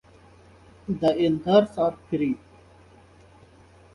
[0.89, 2.39] The anthers are free.